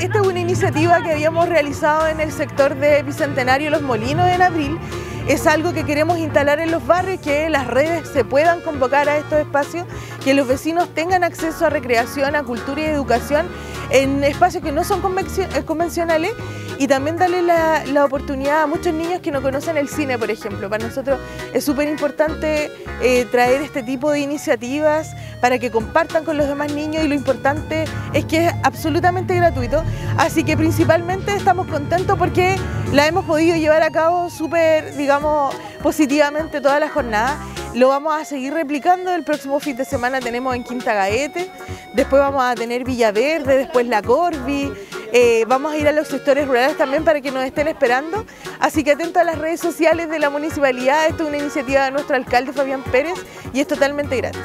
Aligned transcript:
Esta 0.00 0.20
es 0.20 0.26
una 0.26 0.40
iniciativa 0.40 1.02
que 1.02 1.12
habíamos 1.12 1.48
realizado 1.48 2.06
en 2.06 2.20
el 2.20 2.30
sector 2.30 2.74
de 2.76 3.02
Bicentenario 3.02 3.70
Los 3.70 3.82
Molinos 3.82 4.28
en 4.28 4.42
abril. 4.42 4.78
Es 5.26 5.46
algo 5.46 5.72
que 5.72 5.84
queremos 5.84 6.18
instalar 6.18 6.60
en 6.60 6.70
los 6.70 6.86
barrios, 6.86 7.20
que 7.20 7.48
las 7.48 7.66
redes 7.66 8.08
se 8.08 8.24
puedan 8.24 8.60
convocar 8.60 9.08
a 9.08 9.16
estos 9.16 9.40
espacios, 9.40 9.84
que 10.22 10.34
los 10.34 10.46
vecinos 10.46 10.88
tengan 10.94 11.24
acceso 11.24 11.66
a 11.66 11.70
recreación, 11.70 12.36
a 12.36 12.44
cultura 12.44 12.80
y 12.80 12.84
educación 12.84 13.48
en 13.90 14.22
espacios 14.22 14.62
que 14.62 14.72
no 14.72 14.84
son 14.84 15.00
eh, 15.18 15.64
convencionales 15.64 16.32
y 16.78 16.86
también 16.86 17.16
darle 17.16 17.42
la, 17.42 18.04
oportunidad 18.04 18.62
a 18.62 18.66
muchos 18.66 18.92
niños 18.92 19.20
que 19.20 19.30
no 19.30 19.42
conocen 19.42 19.76
el 19.76 19.88
cine, 19.88 20.18
por 20.18 20.30
ejemplo. 20.30 20.68
Para 20.68 20.86
nosotros 20.86 21.18
es 21.52 21.64
súper 21.64 21.88
importante 21.88 22.70
eh, 23.02 23.26
traer 23.30 23.62
este 23.62 23.82
tipo 23.82 24.10
de 24.10 24.20
iniciativas 24.20 25.14
para 25.40 25.58
que 25.58 25.70
compartan 25.70 26.24
con 26.24 26.36
los 26.36 26.46
demás 26.46 26.72
niños 26.72 27.04
y 27.04 27.08
lo 27.08 27.14
importante 27.14 27.84
es 28.12 28.24
que 28.26 28.46
es 28.46 28.54
absolutamente 28.62 29.34
gratuito. 29.34 29.82
Así 30.18 30.44
que 30.44 30.56
principalmente 30.56 31.34
estamos 31.34 31.66
contentos 31.66 32.16
porque 32.18 32.56
la 32.92 33.06
hemos 33.06 33.24
podido 33.24 33.56
llevar 33.56 33.82
a 33.82 33.90
cabo 33.90 34.30
súper, 34.30 34.94
digamos, 34.96 35.54
positivamente 35.82 36.60
toda 36.60 36.78
la 36.78 36.88
jornada. 36.88 37.38
Lo 37.74 37.88
vamos 37.88 38.14
a 38.14 38.24
seguir 38.24 38.54
replicando, 38.54 39.14
el 39.14 39.22
próximo 39.22 39.60
fin 39.60 39.76
de 39.76 39.84
semana 39.84 40.20
tenemos 40.20 40.54
en 40.56 40.64
Quinta 40.64 40.94
Gaete, 40.94 41.50
después 41.92 42.22
vamos 42.22 42.42
a 42.42 42.54
tener 42.54 42.84
Villaverde, 42.84 43.58
después 43.58 43.86
La 43.86 44.00
Corvi, 44.00 44.72
eh, 45.12 45.44
vamos 45.46 45.72
a 45.72 45.76
ir 45.76 45.88
a 45.88 45.92
los 45.92 46.08
sectores 46.08 46.46
rurales 46.46 46.76
también 46.76 47.04
para 47.04 47.20
que 47.20 47.30
nos 47.30 47.44
estén 47.44 47.68
esperando, 47.68 48.24
así 48.60 48.84
que 48.84 48.92
atento 48.92 49.20
a 49.20 49.24
las 49.24 49.38
redes 49.38 49.60
sociales 49.60 50.08
de 50.08 50.18
la 50.18 50.30
municipalidad, 50.30 51.06
esto 51.06 51.24
es 51.24 51.28
una 51.28 51.38
iniciativa 51.38 51.84
de 51.84 51.90
nuestro 51.90 52.16
alcalde 52.16 52.52
Fabián 52.52 52.82
Pérez 52.82 53.14
y 53.52 53.60
es 53.60 53.66
totalmente 53.66 54.16
gratis. 54.16 54.42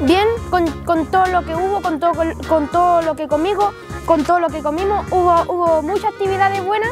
Bien, 0.00 0.26
con, 0.50 1.06
todo 1.10 1.26
lo 1.26 1.44
que 1.44 1.54
hubo, 1.54 1.80
con 1.80 2.00
todo, 2.00 2.12
con, 2.48 2.68
todo 2.68 3.02
lo 3.02 3.14
que 3.14 3.28
comimos, 3.28 3.72
con 4.06 4.24
todo 4.24 4.40
lo 4.40 4.48
que 4.48 4.62
comimos, 4.62 5.06
hubo, 5.10 5.42
hubo 5.48 5.82
muchas 5.82 6.12
actividades 6.12 6.64
buenas 6.64 6.90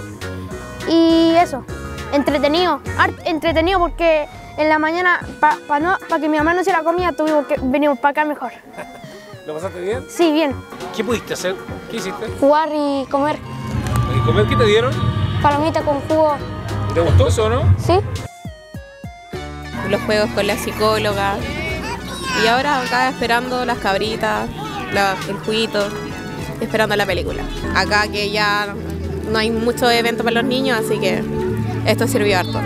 y 0.89 1.35
eso, 1.37 1.65
entretenido, 2.13 2.81
entretenido 3.25 3.79
porque 3.79 4.29
en 4.57 4.69
la 4.69 4.79
mañana, 4.79 5.21
para 5.41 5.81
no, 5.81 5.99
que 6.21 6.29
mi 6.29 6.39
mamá 6.39 6.55
no 6.55 6.65
se 6.65 6.73
la 6.73 6.83
comía, 6.83 7.13
tuvimos 7.13 7.47
que 7.47 7.57
venimos 7.61 7.99
para 7.99 8.11
acá 8.11 8.25
mejor. 8.25 8.53
¿Lo 9.47 9.55
pasaste 9.55 9.81
bien? 9.81 10.05
Sí, 10.09 10.31
bien. 10.31 10.55
¿Qué 10.95 11.03
pudiste 11.03 11.35
hacer? 11.35 11.57
¿Qué 11.91 11.97
hiciste? 11.97 12.27
Jugar 12.39 12.69
y 12.73 13.05
comer. 13.11 13.39
¿Y 14.17 14.21
comer 14.25 14.47
qué 14.47 14.55
te 14.55 14.65
dieron? 14.67 14.93
Palomita 15.43 15.83
con 15.83 16.01
jugo. 16.03 16.37
¿Te 16.95 17.01
gustó 17.01 17.29
eso, 17.29 17.49
no? 17.49 17.75
Sí. 17.79 17.95
Los 19.91 20.01
juegos 20.03 20.31
con 20.31 20.47
la 20.47 20.57
psicóloga. 20.57 21.37
Y 22.43 22.47
ahora 22.47 22.83
acá 22.83 23.09
esperando 23.09 23.65
las 23.65 23.79
cabritas, 23.79 24.49
el 25.29 25.37
juguito, 25.39 25.89
esperando 26.61 26.95
la 26.95 27.05
película. 27.05 27.43
Acá 27.75 28.07
que 28.09 28.31
ya 28.31 28.75
no 29.31 29.39
hay 29.39 29.51
mucho 29.51 29.91
evento 29.91 30.23
para 30.23 30.43
los 30.43 30.45
niños, 30.45 30.79
así 30.85 30.99
que 30.99 31.23
esto 31.87 32.07
sirvió 32.07 32.39
harto. 32.39 32.61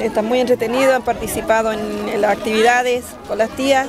Están 0.00 0.26
muy 0.26 0.40
entretenidos, 0.40 0.94
han 0.94 1.02
participado 1.02 1.72
en, 1.72 2.20
las 2.20 2.36
actividades 2.36 3.04
con 3.26 3.38
las 3.38 3.50
tías. 3.50 3.88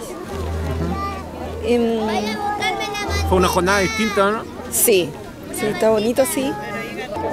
Fue 3.28 3.38
una 3.38 3.48
jornada 3.48 3.80
distinta, 3.80 4.32
¿no? 4.32 4.44
Sí, 4.72 5.12
sí, 5.54 5.68
está 5.68 5.92
bonito, 5.92 6.26
sí. 6.26 6.52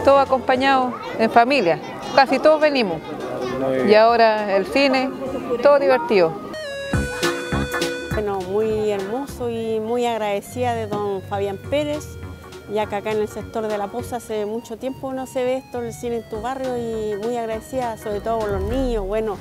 Todo 0.05 0.19
acompañado 0.19 0.93
en 1.19 1.31
familia, 1.31 1.81
casi 2.15 2.39
todos 2.39 2.61
venimos. 2.61 2.99
Y 3.89 3.95
ahora 3.95 4.55
el 4.57 4.67
cine, 4.67 5.11
todo 5.63 5.79
divertido. 5.79 6.33
Bueno, 8.13 8.39
muy 8.41 8.91
hermoso 8.91 9.49
y 9.49 9.81
muy 9.81 10.05
agradecida 10.05 10.75
de 10.75 10.87
don 10.87 11.23
Fabián 11.23 11.59
Pérez, 11.71 12.05
ya 12.71 12.87
que 12.87 12.97
acá 12.97 13.13
en 13.13 13.19
el 13.19 13.29
sector 13.29 13.67
de 13.69 13.79
La 13.79 13.87
Poza 13.87 14.17
hace 14.17 14.45
mucho 14.45 14.77
tiempo 14.77 15.15
no 15.15 15.27
se 15.27 15.45
ve 15.45 15.57
esto, 15.57 15.81
el 15.81 15.95
cine 15.95 16.17
en 16.17 16.29
tu 16.29 16.43
barrio 16.43 16.77
y 16.77 17.17
muy 17.17 17.39
agradecida 17.39 17.97
sobre 17.97 18.21
todo 18.21 18.41
por 18.41 18.51
los 18.51 18.63
niños, 18.63 19.07
bueno. 19.07 19.39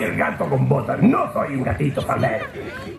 Soy 0.00 0.08
el 0.08 0.16
gato 0.16 0.48
con 0.48 0.66
botas, 0.66 1.02
no 1.02 1.30
soy 1.30 1.56
un 1.56 1.62
gatito 1.62 2.00
palero. 2.06 2.46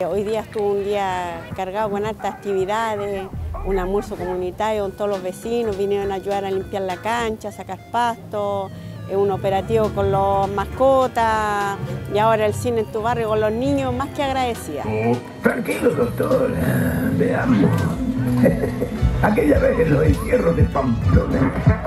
Hoy 0.08 0.24
día 0.24 0.42
estuvo 0.42 0.74
un 0.74 0.84
día 0.84 1.42
cargado 1.56 1.90
con 1.90 2.06
altas 2.06 2.36
actividades, 2.36 3.28
un 3.66 3.80
almuerzo 3.80 4.16
comunitario 4.16 4.84
con 4.84 4.92
todos 4.92 5.10
los 5.10 5.24
vecinos, 5.24 5.76
vinieron 5.80 6.12
a 6.12 6.16
ayudar 6.16 6.46
a 6.46 6.52
limpiar 6.52 6.84
la 6.84 6.98
cancha, 6.98 7.50
a 7.50 7.52
sacar 7.52 7.80
pasto, 7.92 8.70
un 9.12 9.32
operativo 9.32 9.90
con 9.96 10.12
los 10.12 10.48
mascotas 10.52 11.76
y 12.14 12.20
ahora 12.20 12.46
el 12.46 12.54
cine 12.54 12.82
en 12.82 12.92
tu 12.92 13.02
barrio 13.02 13.30
con 13.30 13.42
los 13.42 13.52
niños, 13.52 13.92
más 13.96 14.10
que 14.10 14.22
agradecida. 14.22 14.84
Oh, 14.86 15.18
tranquilo, 15.42 15.90
doctor, 15.90 16.52
veamos. 17.18 17.72
Aquella 19.24 19.58
vez 19.58 19.80
en 19.80 19.94
los 19.96 20.06
encierros 20.06 20.56
de 20.56 20.64
Pamplona 20.66 21.81